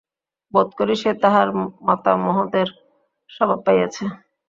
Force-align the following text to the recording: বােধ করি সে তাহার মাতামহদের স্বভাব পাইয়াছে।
বােধ 0.53 0.69
করি 0.79 0.95
সে 1.01 1.11
তাহার 1.23 1.47
মাতামহদের 1.87 2.67
স্বভাব 3.29 3.59
পাইয়াছে। 3.65 4.03